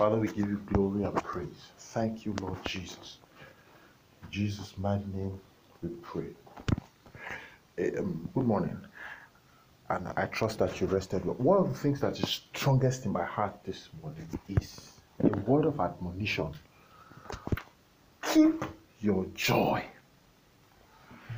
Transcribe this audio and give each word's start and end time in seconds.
Father, 0.00 0.16
we 0.16 0.28
give 0.28 0.48
you 0.48 0.56
glory 0.72 1.02
and 1.04 1.14
praise. 1.16 1.72
Thank 1.76 2.24
you, 2.24 2.34
Lord 2.40 2.56
Jesus. 2.64 3.18
In 4.22 4.30
Jesus' 4.30 4.78
mighty 4.78 5.04
name, 5.12 5.38
we 5.82 5.90
pray. 5.90 6.30
Eh, 7.76 7.98
Um, 7.98 8.26
good 8.32 8.46
morning. 8.46 8.80
And 9.90 10.08
I 10.16 10.24
trust 10.24 10.58
that 10.60 10.80
you 10.80 10.86
rested 10.86 11.26
well. 11.26 11.34
One 11.34 11.58
of 11.58 11.68
the 11.68 11.78
things 11.78 12.00
that 12.00 12.18
is 12.18 12.30
strongest 12.30 13.04
in 13.04 13.12
my 13.12 13.24
heart 13.26 13.62
this 13.62 13.90
morning 14.02 14.26
is 14.48 14.90
a 15.22 15.28
word 15.40 15.66
of 15.66 15.78
admonition. 15.78 16.50
Keep 18.22 18.64
your 19.00 19.26
joy. 19.34 19.84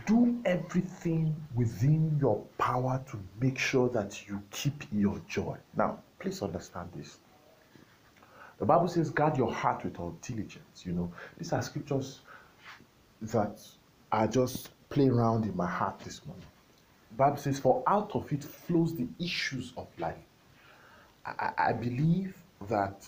Do 0.07 0.41
everything 0.45 1.35
within 1.57 2.17
your 2.21 2.41
power 2.59 3.03
to 3.11 3.19
make 3.41 3.59
sure 3.59 3.89
that 3.89 4.29
you 4.29 4.41
keep 4.53 4.85
your 4.93 5.21
joy. 5.29 5.57
Now, 5.75 5.99
please 6.21 6.41
understand 6.43 6.91
this. 6.95 7.19
The 8.63 8.67
Bible 8.67 8.87
says, 8.87 9.11
guard 9.11 9.37
your 9.37 9.53
heart 9.53 9.83
with 9.83 9.99
all 9.99 10.17
diligence. 10.23 10.87
You 10.87 10.93
know, 10.93 11.13
these 11.37 11.53
are 11.53 11.61
scriptures 11.61 12.21
that 13.23 13.61
are 14.13 14.29
just 14.29 14.71
playing 14.89 15.11
around 15.11 15.47
in 15.47 15.57
my 15.57 15.67
heart 15.67 15.99
this 15.99 16.25
morning. 16.25 16.47
The 17.11 17.17
Bible 17.17 17.39
says, 17.39 17.59
for 17.59 17.83
out 17.89 18.15
of 18.15 18.33
it 18.33 18.45
flows 18.45 18.95
the 18.95 19.09
issues 19.19 19.73
of 19.77 19.89
life. 19.99 20.15
I, 21.27 21.51
I 21.59 21.73
believe 21.73 22.37
that 22.69 23.05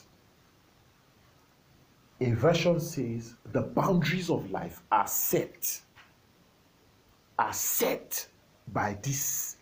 a 2.20 2.32
version 2.32 2.80
says 2.80 3.36
the 3.52 3.62
boundaries 3.62 4.30
of 4.30 4.50
life 4.50 4.82
are 4.90 5.06
set, 5.06 5.80
are 7.38 7.52
set 7.52 8.26
by 8.72 8.98
this 9.02 9.53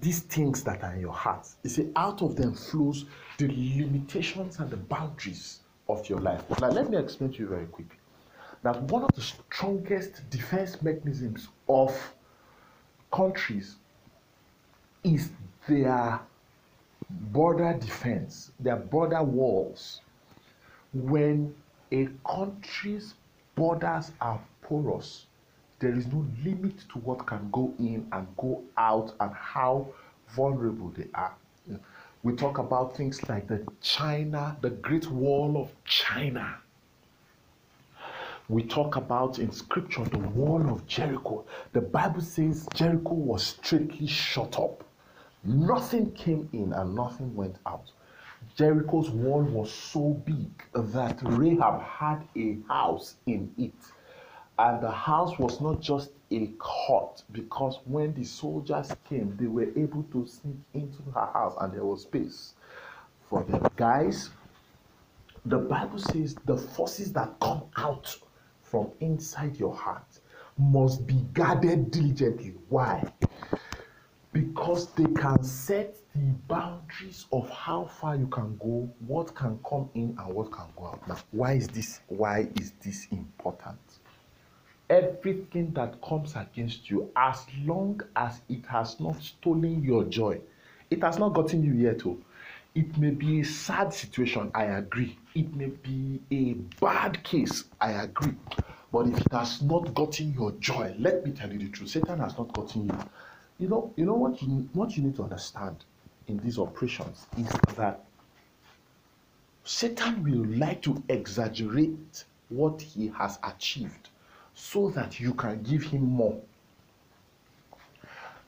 these 0.00 0.20
things 0.20 0.62
that 0.64 0.82
are 0.82 0.94
in 0.94 1.00
your 1.00 1.12
heart. 1.12 1.46
You 1.62 1.70
see, 1.70 1.90
out 1.96 2.22
of 2.22 2.36
them 2.36 2.54
flows 2.54 3.06
the 3.38 3.48
limitations 3.48 4.58
and 4.58 4.70
the 4.70 4.76
boundaries 4.76 5.60
of 5.88 6.08
your 6.08 6.20
life. 6.20 6.42
Now, 6.60 6.70
let 6.70 6.90
me 6.90 6.96
explain 6.96 7.32
to 7.32 7.38
you 7.38 7.48
very 7.48 7.66
quickly. 7.66 7.98
That 8.62 8.82
one 8.84 9.04
of 9.04 9.14
the 9.14 9.20
strongest 9.20 10.28
defense 10.30 10.80
mechanisms 10.80 11.48
of 11.68 11.94
countries 13.12 13.76
is 15.02 15.30
their 15.68 16.20
border 17.10 17.76
defense, 17.78 18.52
their 18.58 18.76
border 18.76 19.22
walls. 19.22 20.00
When 20.94 21.54
a 21.92 22.08
country's 22.26 23.14
borders 23.54 24.12
are 24.20 24.40
porous, 24.62 25.26
there 25.84 25.94
is 25.94 26.06
no 26.06 26.24
limit 26.42 26.78
to 26.88 26.98
what 27.00 27.26
can 27.26 27.50
go 27.52 27.70
in 27.78 28.08
and 28.12 28.26
go 28.38 28.62
out 28.78 29.12
and 29.20 29.30
how 29.34 29.86
vulnerable 30.30 30.88
they 30.96 31.06
are. 31.12 31.34
We 32.22 32.32
talk 32.34 32.56
about 32.56 32.96
things 32.96 33.28
like 33.28 33.48
the 33.48 33.66
China, 33.82 34.56
the 34.62 34.70
Great 34.70 35.10
Wall 35.10 35.60
of 35.60 35.70
China. 35.84 36.56
We 38.48 38.62
talk 38.62 38.96
about 38.96 39.38
in 39.38 39.52
scripture 39.52 40.04
the 40.04 40.16
wall 40.18 40.70
of 40.70 40.86
Jericho. 40.86 41.44
The 41.74 41.82
Bible 41.82 42.22
says 42.22 42.66
Jericho 42.72 43.12
was 43.12 43.44
strictly 43.44 44.06
shut 44.06 44.58
up. 44.58 44.84
Nothing 45.44 46.12
came 46.12 46.48
in 46.54 46.72
and 46.72 46.94
nothing 46.94 47.36
went 47.36 47.56
out. 47.66 47.90
Jericho's 48.56 49.10
wall 49.10 49.42
was 49.42 49.70
so 49.70 50.14
big 50.24 50.50
that 50.74 51.18
Rahab 51.22 51.82
had 51.82 52.22
a 52.36 52.56
house 52.68 53.16
in 53.26 53.52
it. 53.58 53.74
And 54.58 54.80
the 54.80 54.90
house 54.90 55.38
was 55.38 55.60
not 55.60 55.80
just 55.80 56.10
a 56.30 56.46
court 56.58 57.22
because 57.32 57.80
when 57.84 58.14
the 58.14 58.24
soldiers 58.24 58.92
came, 59.08 59.36
they 59.38 59.46
were 59.46 59.68
able 59.76 60.04
to 60.12 60.26
sneak 60.26 60.56
into 60.74 61.02
her 61.14 61.26
house 61.26 61.56
and 61.60 61.72
there 61.72 61.84
was 61.84 62.02
space 62.02 62.54
for 63.28 63.42
them. 63.44 63.66
Guys, 63.76 64.30
the 65.44 65.58
Bible 65.58 65.98
says 65.98 66.36
the 66.46 66.56
forces 66.56 67.12
that 67.14 67.38
come 67.40 67.64
out 67.76 68.16
from 68.62 68.90
inside 69.00 69.56
your 69.56 69.74
heart 69.74 70.20
must 70.56 71.06
be 71.06 71.14
guarded 71.32 71.90
diligently. 71.90 72.54
Why? 72.68 73.12
Because 74.32 74.92
they 74.92 75.04
can 75.04 75.42
set 75.42 75.96
the 76.14 76.32
boundaries 76.48 77.26
of 77.32 77.50
how 77.50 77.86
far 77.86 78.16
you 78.16 78.26
can 78.28 78.56
go, 78.58 78.88
what 79.06 79.34
can 79.34 79.58
come 79.68 79.90
in 79.94 80.16
and 80.18 80.34
what 80.34 80.52
can 80.52 80.66
go 80.76 80.86
out. 80.86 81.08
Now, 81.08 81.18
why 81.32 81.54
is 81.54 81.68
this 81.68 82.00
why 82.08 82.48
is 82.56 82.72
this 82.84 83.06
important? 83.10 83.78
Everything 84.94 85.72
that 85.72 86.00
comes 86.00 86.36
against 86.36 86.88
you, 86.88 87.10
as 87.16 87.44
long 87.64 88.00
as 88.14 88.40
it 88.48 88.64
has 88.66 89.00
not 89.00 89.20
stolen 89.20 89.82
your 89.82 90.04
joy, 90.04 90.40
it 90.88 91.02
has 91.02 91.18
not 91.18 91.30
gotten 91.34 91.64
you 91.64 91.72
yet. 91.72 92.06
Oh. 92.06 92.16
It 92.76 92.96
may 92.96 93.10
be 93.10 93.40
a 93.40 93.44
sad 93.44 93.92
situation, 93.92 94.52
I 94.54 94.64
agree. 94.64 95.18
It 95.34 95.52
may 95.54 95.66
be 95.66 96.20
a 96.30 96.52
bad 96.80 97.22
case, 97.24 97.64
I 97.80 97.90
agree. 97.92 98.34
But 98.92 99.08
if 99.08 99.20
it 99.20 99.32
has 99.32 99.62
not 99.62 99.92
gotten 99.94 100.32
your 100.32 100.52
joy, 100.52 100.94
let 100.98 101.24
me 101.24 101.32
tell 101.32 101.52
you 101.52 101.58
the 101.58 101.68
truth. 101.68 101.90
Satan 101.90 102.20
has 102.20 102.38
not 102.38 102.52
gotten 102.52 102.86
you. 102.86 102.98
You 103.58 103.68
know, 103.68 103.92
you 103.96 104.04
know 104.04 104.14
what 104.14 104.40
you 104.42 104.68
what 104.72 104.96
you 104.96 105.02
need 105.02 105.16
to 105.16 105.24
understand 105.24 105.84
in 106.28 106.38
these 106.38 106.58
operations 106.58 107.26
is 107.36 107.48
that 107.76 108.04
Satan 109.64 110.22
will 110.22 110.46
like 110.58 110.82
to 110.82 111.02
exaggerate 111.08 112.24
what 112.48 112.80
he 112.80 113.08
has 113.08 113.38
achieved 113.42 114.08
so 114.54 114.90
that 114.90 115.18
you 115.20 115.34
can 115.34 115.62
give 115.62 115.82
him 115.82 116.04
more. 116.04 116.40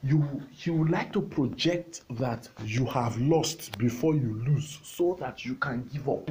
You 0.02 0.42
he 0.52 0.70
would 0.70 0.90
like 0.90 1.12
to 1.14 1.20
project 1.20 2.02
that 2.10 2.48
you 2.64 2.86
have 2.86 3.20
lost 3.20 3.76
before 3.76 4.14
you 4.14 4.40
lose 4.46 4.78
so 4.84 5.16
that 5.20 5.44
you 5.44 5.54
can 5.56 5.88
give 5.92 6.08
up. 6.08 6.30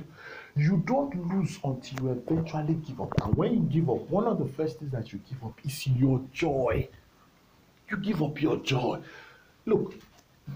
You 0.55 0.81
don't 0.85 1.13
lose 1.33 1.59
until 1.63 2.05
you 2.05 2.11
eventually 2.11 2.75
give 2.75 3.01
up. 3.01 3.13
And 3.21 3.35
when 3.35 3.53
you 3.53 3.59
give 3.61 3.89
up, 3.89 4.09
one 4.09 4.25
of 4.25 4.39
the 4.39 4.47
first 4.53 4.79
things 4.79 4.91
that 4.91 5.11
you 5.11 5.19
give 5.29 5.43
up 5.43 5.59
is 5.65 5.85
your 5.87 6.21
joy. 6.31 6.87
You 7.89 7.97
give 7.97 8.23
up 8.23 8.41
your 8.41 8.57
joy. 8.57 9.01
Look, 9.65 9.95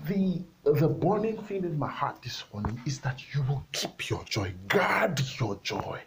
the 0.07 0.41
the 0.63 0.87
burning 0.87 1.41
thing 1.43 1.65
in 1.65 1.77
my 1.77 1.89
heart 1.89 2.21
this 2.23 2.43
morning 2.53 2.79
is 2.85 2.99
that 2.99 3.33
you 3.33 3.41
will 3.43 3.65
keep 3.73 4.09
your 4.09 4.23
joy. 4.25 4.53
Guard 4.67 5.19
your 5.39 5.59
joy 5.63 5.99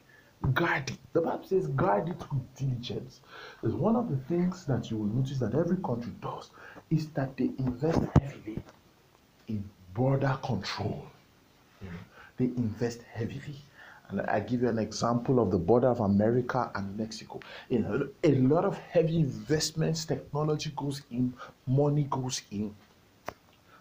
guard 0.55 0.91
it. 0.91 0.99
The 1.13 1.21
Bible 1.21 1.45
says 1.45 1.67
guard 1.69 2.09
it 2.09 2.19
with 2.33 2.55
diligence. 2.57 3.21
One 3.61 3.97
of 3.97 4.11
the 4.11 4.17
things 4.17 4.65
that 4.67 4.91
you 4.91 4.97
will 4.99 5.07
notice 5.07 5.39
that 5.39 5.55
every 5.55 5.77
country 5.79 6.13
does 6.21 6.51
is 6.91 7.09
that 7.11 7.37
they 7.37 7.51
invest 7.59 8.01
heavily 8.21 8.63
in 9.49 9.65
border 9.95 10.39
control. 10.43 11.07
They 12.37 12.47
invest 12.47 13.03
heavily. 13.03 13.57
And 14.09 14.21
I 14.23 14.41
give 14.41 14.63
you 14.63 14.69
an 14.69 14.79
example 14.79 15.41
of 15.41 15.51
the 15.51 15.59
border 15.59 15.89
of 15.89 16.01
America 16.01 16.71
and 16.75 16.97
Mexico. 16.99 17.41
Know, 17.71 18.09
a 18.25 18.35
lot 18.35 18.65
of 18.65 18.77
heavy 18.79 19.17
investments, 19.17 20.05
technology 20.05 20.73
goes 20.77 21.03
in, 21.11 21.33
money 21.67 22.07
goes 22.11 22.43
in, 22.51 22.75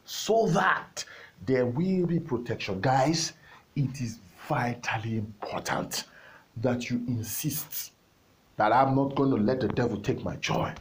so 0.06 0.48
that 0.50 1.04
there 1.46 1.66
will 1.66 2.06
be 2.06 2.20
protection. 2.20 2.80
Guys, 2.80 3.34
it 3.76 4.00
is 4.00 4.20
vitally 4.48 5.18
important 5.18 6.06
that 6.58 6.90
you 6.90 7.04
insist 7.08 7.92
that 8.58 8.72
I'm 8.72 8.96
not 8.96 9.16
going 9.16 9.32
to 9.32 9.38
let 9.38 9.60
the 9.60 9.70
devil 9.70 10.00
take 10.00 10.24
my 10.24 10.36
joy. 10.36 10.74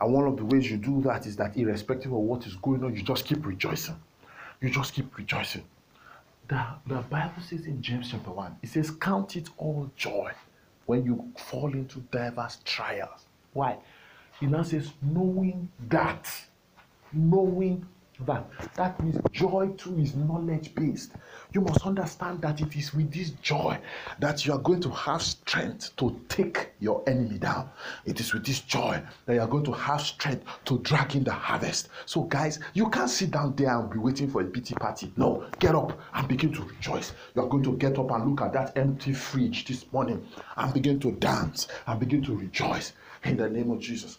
And 0.00 0.12
one 0.12 0.26
of 0.26 0.36
the 0.36 0.44
ways 0.44 0.70
you 0.70 0.76
do 0.76 1.02
that 1.02 1.26
is 1.26 1.36
that, 1.36 1.56
irrespective 1.56 2.12
of 2.12 2.18
what 2.18 2.46
is 2.46 2.54
going 2.56 2.84
on, 2.84 2.94
you 2.94 3.02
just 3.02 3.24
keep 3.24 3.44
rejoicing. 3.44 3.96
You 4.60 4.70
just 4.70 4.94
keep 4.94 5.16
rejoicing. 5.16 5.64
The, 6.48 6.64
the 6.86 6.96
Bible 6.96 7.42
says 7.42 7.66
in 7.66 7.80
James 7.80 8.10
chapter 8.10 8.30
1, 8.30 8.58
it 8.62 8.68
says, 8.68 8.90
Count 8.90 9.36
it 9.36 9.48
all 9.56 9.90
joy 9.96 10.32
when 10.86 11.04
you 11.04 11.32
fall 11.50 11.72
into 11.72 12.00
diverse 12.12 12.60
trials. 12.64 13.26
Why? 13.52 13.78
It 14.40 14.48
now 14.48 14.62
says, 14.62 14.92
knowing 15.00 15.68
that, 15.88 16.30
knowing 17.12 17.86
that. 18.20 18.48
That 18.74 19.02
means 19.02 19.18
joy 19.32 19.68
too 19.76 19.98
is 19.98 20.14
knowledge 20.14 20.74
based. 20.74 21.12
You 21.52 21.60
must 21.60 21.84
understand 21.86 22.42
that 22.42 22.60
it 22.60 22.76
is 22.76 22.94
with 22.94 23.12
this 23.12 23.30
joy 23.42 23.78
that 24.18 24.46
you 24.46 24.52
are 24.52 24.58
going 24.58 24.80
to 24.82 24.90
have 24.90 25.22
strength 25.22 25.94
to 25.96 26.20
take 26.28 26.70
your 26.80 27.02
enemy 27.08 27.38
down. 27.38 27.70
It 28.04 28.20
is 28.20 28.32
with 28.32 28.44
this 28.44 28.60
joy 28.60 29.02
that 29.26 29.34
you 29.34 29.40
are 29.40 29.48
going 29.48 29.64
to 29.64 29.72
have 29.72 30.00
strength 30.00 30.44
to 30.66 30.78
drag 30.78 31.16
in 31.16 31.24
the 31.24 31.32
harvest. 31.32 31.88
So, 32.06 32.22
guys, 32.22 32.60
you 32.72 32.88
can't 32.90 33.10
sit 33.10 33.30
down 33.30 33.54
there 33.56 33.78
and 33.78 33.90
be 33.90 33.98
waiting 33.98 34.30
for 34.30 34.42
a 34.42 34.44
pity 34.44 34.74
party. 34.74 35.12
No, 35.16 35.46
get 35.58 35.74
up 35.74 35.98
and 36.14 36.28
begin 36.28 36.52
to 36.54 36.62
rejoice. 36.62 37.12
You 37.34 37.42
are 37.42 37.48
going 37.48 37.64
to 37.64 37.76
get 37.76 37.98
up 37.98 38.10
and 38.10 38.30
look 38.30 38.40
at 38.40 38.52
that 38.52 38.76
empty 38.76 39.12
fridge 39.12 39.64
this 39.64 39.84
morning 39.92 40.26
and 40.56 40.72
begin 40.72 41.00
to 41.00 41.12
dance 41.12 41.68
and 41.86 42.00
begin 42.00 42.22
to 42.22 42.36
rejoice 42.36 42.92
in 43.24 43.36
the 43.36 43.48
name 43.48 43.70
of 43.70 43.80
Jesus. 43.80 44.18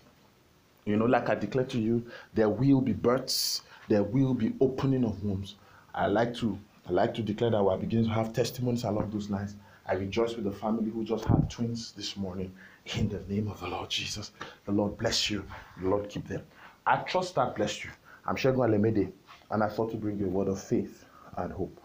You 0.86 0.98
know, 0.98 1.06
like 1.06 1.30
I 1.30 1.36
declare 1.36 1.66
to 1.66 1.80
you, 1.80 2.06
there 2.36 2.50
will 2.50 2.80
be 2.80 2.94
births, 2.94 3.64
there 3.88 4.04
will 4.04 4.34
be 4.34 4.54
opening 4.60 5.04
of 5.06 5.24
wombs. 5.24 5.56
I 5.94 6.08
like 6.08 6.34
to 6.36 6.60
I 6.88 6.92
like 6.92 7.14
to 7.16 7.24
declare 7.24 7.50
that 7.52 7.64
we're 7.64 7.78
beginning 7.78 8.06
to 8.06 8.12
have 8.14 8.32
testimonies 8.34 8.84
along 8.84 9.10
those 9.10 9.30
lines. 9.30 9.56
I 9.88 9.94
rejoice 9.94 10.36
with 10.36 10.46
the 10.46 10.52
family 10.52 10.92
who 10.92 11.04
just 11.04 11.26
had 11.26 11.50
twins 11.50 11.92
this 11.94 12.16
morning. 12.16 12.54
In 12.98 13.10
the 13.10 13.20
name 13.22 13.48
of 13.48 13.60
the 13.60 13.68
Lord 13.68 13.90
Jesus, 13.90 14.32
the 14.66 14.72
Lord 14.72 14.98
bless 14.98 15.30
you. 15.30 15.44
The 15.82 15.88
Lord 15.90 16.10
keep 16.10 16.28
them. 16.28 16.44
I 16.86 16.98
trust 16.98 17.36
that 17.36 17.56
bless 17.56 17.84
you. 17.84 17.90
I'm 18.26 18.36
Shegun 18.36 18.68
Alemede, 18.68 19.12
and 19.50 19.64
I 19.64 19.70
thought 19.70 19.92
to 19.92 19.98
bring 19.98 20.20
you 20.20 20.26
a 20.26 20.30
word 20.30 20.48
of 20.48 20.62
faith 20.62 21.06
and 21.38 21.52
hope. 21.52 21.80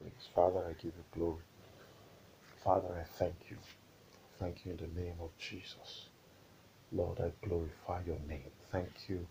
Praise. 0.00 0.28
Father, 0.34 0.60
I 0.68 0.72
give 0.74 0.92
you 0.96 1.04
glory. 1.12 1.42
Father, 2.64 2.88
I 3.00 3.04
thank 3.04 3.34
you. 3.50 3.56
Thank 4.38 4.64
you 4.64 4.72
in 4.72 4.76
the 4.78 5.00
name 5.00 5.14
of 5.20 5.30
Jesus. 5.38 6.06
Lord, 6.92 7.20
I 7.20 7.32
glorify 7.46 8.02
your 8.06 8.18
name. 8.28 8.50
Thank 8.70 9.08
you 9.08 9.26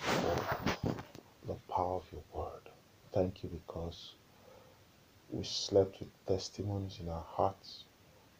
for 0.00 0.36
the 1.46 1.54
power 1.68 1.96
of 1.96 2.04
your 2.12 2.22
word. 2.32 2.62
Thank 3.12 3.42
you 3.42 3.50
because 3.50 4.14
we 5.30 5.44
slept 5.44 6.00
with 6.00 6.08
testimonies 6.26 6.98
in 7.00 7.08
our 7.08 7.24
hearts 7.28 7.84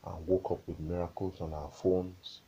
and 0.06 0.26
woke 0.26 0.50
up 0.50 0.60
with 0.66 0.80
miracles 0.80 1.40
on 1.40 1.52
our 1.52 1.70
phones. 1.72 2.40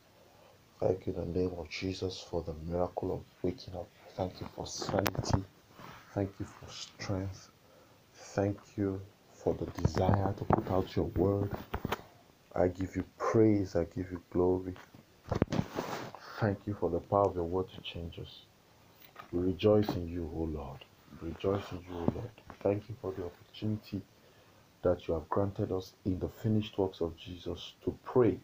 Thank 0.81 1.07
you 1.07 1.15
in 1.15 1.33
the 1.33 1.41
name 1.41 1.53
of 1.59 1.69
Jesus 1.71 2.21
for 2.21 2.43
the 2.43 2.55
miracle 2.71 3.13
of 3.15 3.21
waking 3.43 3.75
up. 3.75 3.89
Thank 4.17 4.41
you 4.41 4.49
for 4.55 4.67
sanity. 4.67 5.45
Thank 6.15 6.31
you 6.41 6.47
for 6.47 6.71
strength. 6.71 7.51
Thank 8.15 8.59
you 8.77 9.01
for 9.33 9.55
the 9.55 9.67
desire 9.83 10.35
to 10.37 10.45
put 10.45 10.71
out 10.71 10.97
your 10.97 11.07
word. 11.07 11.51
I 12.55 12.69
give 12.69 12.97
you 12.97 13.05
praise. 13.19 13.77
I 13.77 13.85
give 13.85 14.11
you 14.11 14.23
glory. 14.31 14.75
Thank 16.41 16.67
you 16.67 16.75
for 16.75 16.91
the 16.91 17.01
power 17.01 17.27
of 17.27 17.35
your 17.37 17.45
word 17.45 17.67
to 17.75 17.81
change 17.83 18.19
us. 18.19 18.43
We 19.33 19.41
rejoice 19.41 19.89
in 19.91 20.09
you, 20.09 20.31
O 20.35 20.43
Lord. 20.43 20.85
We 21.23 21.29
rejoice 21.31 21.65
in 21.73 21.79
you, 21.79 21.97
O 21.97 22.13
Lord. 22.15 22.31
Thank 22.63 22.89
you 22.89 22.97
for 23.01 23.13
the 23.13 23.25
opportunity 23.25 24.03
that 24.83 25.09
you 25.09 25.15
have 25.15 25.29
granted 25.29 25.73
us 25.73 25.93
in 26.05 26.19
the 26.19 26.29
finished 26.29 26.77
works 26.79 27.01
of 27.01 27.17
Jesus 27.17 27.73
to 27.85 27.97
pray 28.05 28.39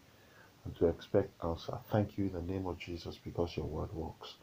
and 0.64 0.76
to 0.76 0.86
expect 0.86 1.30
answer. 1.44 1.78
Thank 1.90 2.16
you 2.16 2.26
in 2.26 2.32
the 2.32 2.52
name 2.52 2.66
of 2.66 2.78
Jesus 2.78 3.18
because 3.22 3.56
your 3.56 3.66
word 3.66 3.92
works. 3.92 4.34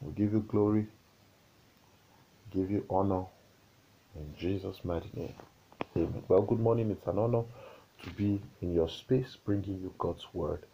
We 0.00 0.12
give 0.12 0.32
you 0.32 0.40
glory, 0.40 0.86
give 2.50 2.70
you 2.70 2.84
honor 2.90 3.24
in 4.14 4.34
Jesus' 4.38 4.84
mighty 4.84 5.10
name. 5.14 5.34
Amen. 5.96 6.22
Well, 6.28 6.42
good 6.42 6.60
morning. 6.60 6.90
It's 6.90 7.06
an 7.06 7.18
honor 7.18 7.44
to 8.04 8.10
be 8.10 8.40
in 8.60 8.72
your 8.72 8.88
space 8.88 9.36
bringing 9.44 9.80
you 9.80 9.94
God's 9.98 10.26
word. 10.32 10.64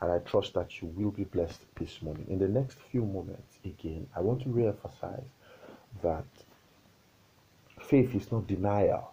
And 0.00 0.12
I 0.12 0.18
trust 0.18 0.54
that 0.54 0.80
you 0.80 0.88
will 0.94 1.10
be 1.10 1.24
blessed 1.24 1.62
this 1.76 2.02
morning. 2.02 2.26
In 2.28 2.38
the 2.38 2.48
next 2.48 2.78
few 2.78 3.02
moments, 3.04 3.58
again, 3.64 4.06
I 4.14 4.20
want 4.20 4.42
to 4.42 4.50
re 4.50 4.66
emphasize 4.66 5.28
that 6.02 6.26
faith 7.80 8.14
is 8.14 8.30
not 8.30 8.46
denial. 8.46 9.12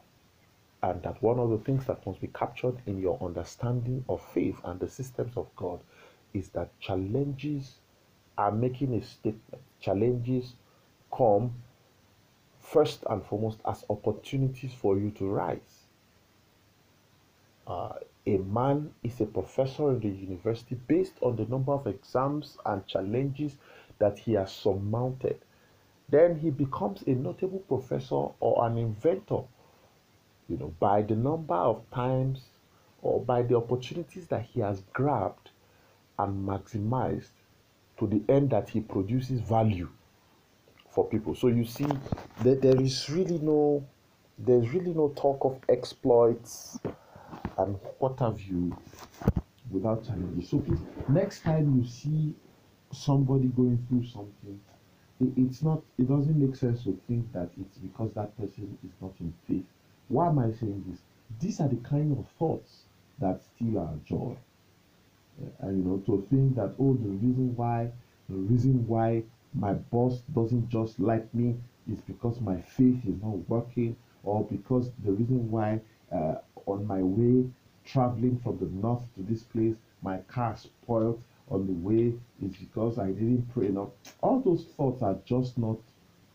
And 0.81 1.01
that 1.03 1.21
one 1.23 1.39
of 1.39 1.49
the 1.49 1.59
things 1.59 1.85
that 1.85 2.05
must 2.05 2.19
be 2.19 2.27
captured 2.27 2.75
in 2.85 3.01
your 3.01 3.17
understanding 3.23 4.03
of 4.09 4.21
faith 4.33 4.59
and 4.65 4.79
the 4.79 4.89
systems 4.89 5.37
of 5.37 5.47
God 5.55 5.79
is 6.33 6.49
that 6.49 6.77
challenges 6.81 7.75
are 8.37 8.51
making 8.51 8.93
a 8.95 9.01
statement. 9.01 9.63
Challenges 9.79 10.55
come 11.15 11.53
first 12.59 13.03
and 13.09 13.23
foremost 13.23 13.59
as 13.65 13.85
opportunities 13.89 14.73
for 14.73 14.97
you 14.97 15.11
to 15.11 15.29
rise. 15.29 15.85
Uh, 17.65 17.93
a 18.25 18.37
man 18.37 18.93
is 19.03 19.19
a 19.19 19.25
professor 19.25 19.91
in 19.91 19.99
the 19.99 20.07
university 20.07 20.75
based 20.87 21.13
on 21.21 21.35
the 21.35 21.45
number 21.45 21.73
of 21.73 21.87
exams 21.87 22.57
and 22.65 22.85
challenges 22.87 23.57
that 23.99 24.17
he 24.17 24.33
has 24.33 24.51
surmounted. 24.51 25.39
Then 26.09 26.39
he 26.39 26.49
becomes 26.49 27.03
a 27.03 27.11
notable 27.11 27.59
professor 27.59 28.27
or 28.39 28.65
an 28.65 28.77
inventor, 28.77 29.41
you 30.47 30.57
know, 30.57 30.73
by 30.79 31.01
the 31.01 31.15
number 31.15 31.55
of 31.55 31.89
times 31.91 32.41
or 33.01 33.19
by 33.19 33.41
the 33.41 33.57
opportunities 33.57 34.27
that 34.27 34.43
he 34.43 34.61
has 34.61 34.83
grabbed 34.93 35.49
and 36.17 36.47
maximized 36.47 37.31
to 37.97 38.07
the 38.07 38.23
end 38.31 38.49
that 38.51 38.69
he 38.69 38.79
produces 38.79 39.41
value 39.41 39.89
for 40.89 41.07
people. 41.07 41.35
So 41.35 41.47
you 41.47 41.65
see 41.65 41.87
that 42.43 42.61
there 42.61 42.79
is 42.79 43.09
really 43.09 43.39
no 43.39 43.85
there's 44.37 44.69
really 44.69 44.93
no 44.93 45.09
talk 45.09 45.45
of 45.45 45.59
exploits 45.69 46.79
and 47.57 47.77
what 47.99 48.19
have 48.19 48.39
you 48.41 48.75
without 49.71 50.05
challenges. 50.05 50.49
So 50.49 50.59
please, 50.59 50.79
next 51.09 51.43
time 51.43 51.77
you 51.77 51.87
see 51.87 52.33
somebody 52.91 53.47
going 53.47 53.85
through 53.87 54.05
something, 54.05 54.59
it, 55.19 55.33
it's 55.37 55.61
not 55.63 55.81
it 55.97 56.07
doesn't 56.07 56.37
make 56.37 56.55
sense 56.55 56.83
to 56.83 56.99
think 57.07 57.31
that 57.33 57.49
it's 57.59 57.77
because 57.77 58.11
that 58.13 58.37
person 58.37 58.77
is 58.85 58.93
not 59.01 59.13
in 59.19 59.33
faith. 59.47 59.65
Why 60.07 60.27
am 60.27 60.39
I 60.39 60.51
saying 60.51 60.83
this? 60.87 60.99
These 61.39 61.59
are 61.59 61.67
the 61.67 61.77
kind 61.77 62.17
of 62.17 62.27
thoughts 62.37 62.83
that 63.19 63.41
steal 63.43 63.79
our 63.79 63.95
joy. 64.05 64.35
And 65.59 65.77
you 65.77 65.89
know, 65.89 65.97
to 66.05 66.27
think 66.29 66.55
that 66.55 66.75
oh 66.79 66.93
the 66.93 67.09
reason 67.09 67.55
why 67.55 67.91
the 68.29 68.35
reason 68.35 68.87
why 68.87 69.23
my 69.53 69.73
boss 69.73 70.21
doesn't 70.33 70.69
just 70.69 70.99
like 70.99 71.33
me 71.33 71.55
is 71.91 71.99
because 72.01 72.39
my 72.41 72.59
faith 72.61 72.99
is 73.05 73.21
not 73.21 73.37
working 73.49 73.95
or 74.23 74.43
because 74.45 74.91
the 75.03 75.11
reason 75.11 75.51
why 75.51 75.79
uh, 76.11 76.35
on 76.65 76.85
my 76.85 77.01
way 77.01 77.45
traveling 77.85 78.39
from 78.39 78.57
the 78.59 78.65
north 78.65 79.03
to 79.15 79.23
this 79.23 79.43
place 79.43 79.75
my 80.01 80.17
car 80.29 80.55
spoiled 80.55 81.21
on 81.49 81.65
the 81.67 81.73
way 81.73 82.13
is 82.41 82.55
because 82.57 82.97
i 82.99 83.07
didn't 83.07 83.47
pray 83.53 83.67
enough 83.67 83.89
all 84.21 84.39
those 84.39 84.65
thoughts 84.77 85.01
are 85.01 85.17
just 85.25 85.57
not 85.57 85.77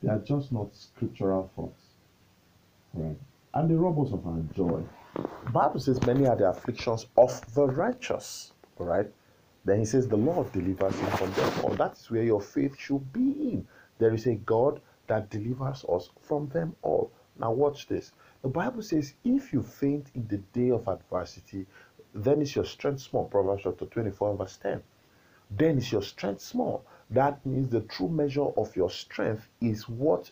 they 0.03 0.09
are 0.09 0.19
just 0.21 0.53
not 0.53 0.75
scriptural 0.75 1.51
thoughts 1.57 1.83
right 2.95 3.17
and 3.55 3.71
they 3.71 3.75
rob 3.75 3.99
us 3.99 4.13
of 4.13 4.27
our 4.27 4.41
joy 4.55 4.83
bible 5.53 5.81
says 5.81 6.01
many 6.07 6.27
are 6.27 6.37
the 6.37 6.49
afflictions 6.49 7.07
of 7.17 7.55
the 7.55 7.67
righteous 7.67 8.53
right 8.79 9.11
then 9.69 9.81
he 9.81 9.85
says, 9.85 10.09
The 10.09 10.17
Lord 10.17 10.51
delivers 10.53 10.95
him 10.99 11.11
from 11.11 11.33
them 11.33 11.53
all. 11.63 11.75
That 11.75 11.93
is 11.93 12.11
where 12.11 12.23
your 12.23 12.41
faith 12.41 12.79
should 12.79 13.13
be 13.13 13.51
in. 13.53 13.69
There 13.99 14.15
is 14.15 14.27
a 14.27 14.37
God 14.37 14.81
that 15.09 15.29
delivers 15.29 15.85
us 15.85 16.09
from 16.23 16.49
them 16.49 16.75
all. 16.81 17.13
Now, 17.39 17.53
watch 17.53 17.87
this. 17.87 18.13
The 18.43 18.49
Bible 18.49 18.83
says, 18.83 19.15
If 19.25 19.53
you 19.53 19.63
faint 19.63 20.11
in 20.15 20.29
the 20.29 20.39
day 20.39 20.71
of 20.71 20.87
adversity, 20.87 21.67
then 22.15 22.41
is 22.41 22.55
your 22.55 22.65
strength 22.65 23.01
small. 23.01 23.25
Proverbs 23.25 23.63
chapter 23.65 23.87
24, 23.87 24.37
verse 24.37 24.57
10. 24.59 24.83
Then 25.51 25.79
is 25.79 25.91
your 25.91 26.03
strength 26.03 26.41
small. 26.41 26.85
That 27.11 27.45
means 27.45 27.71
the 27.71 27.81
true 27.81 28.09
measure 28.09 28.47
of 28.57 28.77
your 28.77 28.91
strength 28.91 29.49
is 29.61 29.89
what 29.89 30.31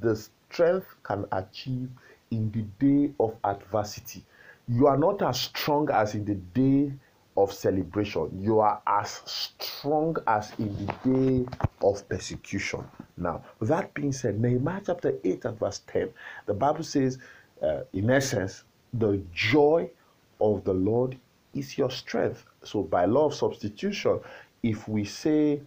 the 0.00 0.16
strength 0.16 0.96
can 1.02 1.26
achieve 1.30 1.90
in 2.30 2.50
the 2.50 2.62
day 2.84 3.12
of 3.20 3.36
adversity. 3.44 4.24
You 4.66 4.86
are 4.86 4.96
not 4.96 5.22
as 5.22 5.40
strong 5.40 5.90
as 5.90 6.14
in 6.14 6.24
the 6.24 6.34
day 6.34 6.92
of 7.38 7.52
celebration. 7.52 8.28
You 8.40 8.58
are 8.58 8.82
as 8.86 9.22
strong 9.24 10.16
as 10.26 10.52
in 10.58 10.74
the 10.86 10.92
day 11.04 11.46
of 11.82 12.06
persecution. 12.08 12.84
Now, 13.16 13.44
that 13.60 13.94
being 13.94 14.12
said, 14.12 14.40
Nehemiah 14.40 14.82
chapter 14.84 15.14
8 15.22 15.44
and 15.44 15.58
verse 15.58 15.80
10, 15.86 16.10
the 16.46 16.54
Bible 16.54 16.82
says, 16.82 17.18
uh, 17.62 17.82
in 17.92 18.10
essence, 18.10 18.64
the 18.92 19.22
joy 19.32 19.88
of 20.40 20.64
the 20.64 20.74
Lord 20.74 21.16
is 21.54 21.78
your 21.78 21.90
strength. 21.90 22.44
So, 22.64 22.82
by 22.82 23.04
law 23.04 23.26
of 23.26 23.34
substitution, 23.34 24.20
if 24.62 24.88
we 24.88 25.04
say, 25.04 25.60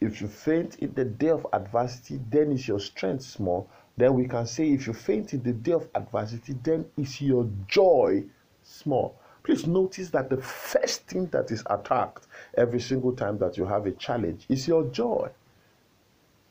if 0.00 0.20
you 0.20 0.28
faint 0.28 0.76
in 0.78 0.94
the 0.94 1.04
day 1.04 1.28
of 1.30 1.46
adversity, 1.52 2.20
then 2.30 2.52
is 2.52 2.66
your 2.66 2.80
strength 2.80 3.22
small. 3.22 3.68
Then 3.96 4.14
we 4.14 4.26
can 4.26 4.46
say, 4.46 4.70
if 4.70 4.86
you 4.86 4.94
faint 4.94 5.34
in 5.34 5.42
the 5.42 5.52
day 5.52 5.72
of 5.72 5.88
adversity, 5.94 6.54
then 6.62 6.86
is 6.96 7.20
your 7.20 7.48
joy 7.68 8.24
small. 8.62 9.18
Please 9.42 9.66
notice 9.66 10.10
that 10.10 10.30
the 10.30 10.36
first 10.36 11.06
thing 11.06 11.26
that 11.26 11.50
is 11.50 11.64
attacked 11.66 12.26
every 12.56 12.80
single 12.80 13.12
time 13.12 13.38
that 13.38 13.56
you 13.56 13.66
have 13.66 13.86
a 13.86 13.92
challenge 13.92 14.44
is 14.48 14.68
your 14.68 14.84
joy. 14.84 15.28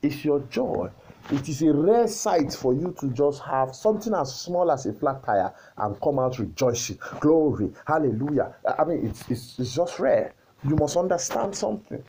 It's 0.02 0.26
your 0.26 0.40
joy. 0.50 0.90
It 1.32 1.48
is 1.48 1.62
a 1.62 1.72
rare 1.72 2.08
sight 2.08 2.54
for 2.54 2.74
you 2.74 2.94
to 3.00 3.10
just 3.10 3.42
have 3.44 3.76
something 3.76 4.14
as 4.14 4.34
small 4.36 4.72
as 4.72 4.86
a 4.88 4.94
flat 4.94 5.24
tire 5.24 5.54
and 5.78 6.02
come 6.02 6.20
out 6.20 6.40
rejoicing. 6.40 6.98
Glory, 7.20 7.72
hallelujah. 7.86 8.56
I 8.78 8.84
mean, 8.84 9.08
it's, 9.08 9.30
it's, 9.30 9.60
it's 9.60 9.76
just 9.76 10.00
rare. 10.00 10.34
You 10.68 10.76
must 10.76 10.98
understand 10.98 11.56
something. 11.56 12.04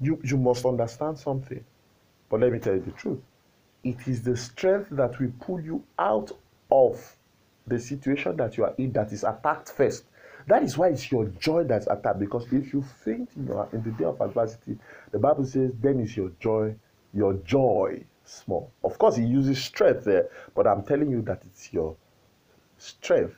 You, 0.00 0.20
you 0.24 0.36
must 0.36 0.64
understand 0.64 1.18
something. 1.18 1.62
But 2.30 2.40
let 2.40 2.52
me 2.52 2.60
tell 2.60 2.74
you 2.74 2.80
the 2.80 2.92
truth. 2.92 3.20
It 3.84 4.06
is 4.06 4.22
the 4.22 4.36
strength 4.36 4.88
that 4.92 5.18
will 5.20 5.32
pull 5.40 5.60
you 5.60 5.82
out 5.98 6.32
of 6.70 7.16
the 7.66 7.78
situation 7.78 8.36
that 8.36 8.56
you 8.56 8.64
are 8.64 8.74
in 8.78 8.92
that 8.92 9.12
is 9.12 9.24
attacked 9.24 9.70
first. 9.70 10.04
That 10.46 10.62
is 10.62 10.76
why 10.76 10.88
it's 10.88 11.10
your 11.12 11.26
joy 11.26 11.64
that's 11.64 11.86
attacked. 11.86 12.18
Because 12.18 12.46
if 12.52 12.72
you 12.72 12.82
faint 13.04 13.30
in, 13.36 13.46
your, 13.46 13.68
in 13.72 13.82
the 13.82 13.90
day 13.92 14.04
of 14.04 14.20
adversity, 14.20 14.76
the 15.12 15.18
Bible 15.18 15.44
says, 15.44 15.70
then 15.80 16.00
is 16.00 16.16
your 16.16 16.30
joy, 16.40 16.74
your 17.14 17.34
joy 17.34 18.04
small. 18.24 18.72
Of 18.82 18.98
course, 18.98 19.16
he 19.16 19.24
uses 19.24 19.62
strength 19.62 20.04
there, 20.04 20.28
but 20.54 20.66
I'm 20.66 20.82
telling 20.82 21.10
you 21.10 21.22
that 21.22 21.42
it's 21.46 21.72
your 21.72 21.96
strength 22.78 23.36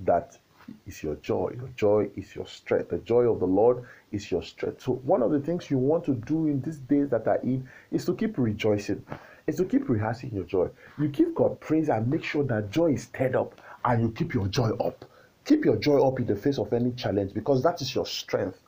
that 0.00 0.38
is 0.86 1.02
your 1.02 1.16
joy. 1.16 1.52
Your 1.56 1.68
joy 1.76 2.10
is 2.16 2.34
your 2.34 2.46
strength. 2.46 2.90
The 2.90 2.98
joy 2.98 3.22
of 3.22 3.40
the 3.40 3.46
Lord 3.46 3.84
is 4.12 4.30
your 4.30 4.42
strength. 4.42 4.82
So, 4.82 4.92
one 5.04 5.22
of 5.22 5.30
the 5.30 5.40
things 5.40 5.70
you 5.70 5.78
want 5.78 6.04
to 6.04 6.14
do 6.14 6.46
in 6.46 6.60
these 6.60 6.78
days 6.78 7.08
that 7.10 7.26
are 7.26 7.38
in 7.38 7.68
is 7.90 8.04
to 8.06 8.14
keep 8.14 8.38
rejoicing 8.38 9.04
is 9.46 9.56
to 9.56 9.64
keep 9.64 9.88
rehearsing 9.88 10.30
your 10.32 10.44
joy. 10.44 10.68
You 10.98 11.08
give 11.08 11.34
God 11.34 11.60
praise 11.60 11.88
and 11.88 12.08
make 12.08 12.24
sure 12.24 12.44
that 12.44 12.70
joy 12.70 12.92
is 12.94 13.04
stirred 13.04 13.36
up 13.36 13.60
and 13.84 14.02
you 14.02 14.10
keep 14.10 14.34
your 14.34 14.48
joy 14.48 14.70
up. 14.80 15.04
Keep 15.44 15.64
your 15.64 15.76
joy 15.76 16.06
up 16.06 16.18
in 16.18 16.26
the 16.26 16.36
face 16.36 16.58
of 16.58 16.72
any 16.72 16.92
challenge 16.92 17.34
because 17.34 17.62
that 17.62 17.80
is 17.82 17.94
your 17.94 18.06
strength 18.06 18.60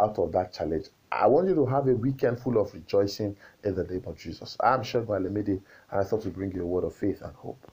out 0.00 0.18
of 0.18 0.32
that 0.32 0.52
challenge. 0.52 0.86
I 1.12 1.28
want 1.28 1.48
you 1.48 1.54
to 1.54 1.66
have 1.66 1.86
a 1.86 1.94
weekend 1.94 2.40
full 2.40 2.58
of 2.58 2.74
rejoicing 2.74 3.36
in 3.62 3.74
the 3.76 3.84
name 3.84 4.02
of 4.06 4.18
Jesus. 4.18 4.56
I'm 4.58 4.80
Shegun 4.80 5.20
Alemede 5.20 5.60
and 5.90 6.00
I 6.00 6.02
thought 6.02 6.22
to 6.22 6.30
bring 6.30 6.52
you 6.52 6.62
a 6.62 6.66
word 6.66 6.84
of 6.84 6.94
faith 6.94 7.22
and 7.22 7.34
hope. 7.36 7.62